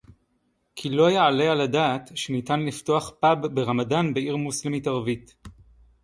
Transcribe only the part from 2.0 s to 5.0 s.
שניתן לפתוח פאב ברמדאן בעיר מוסלמית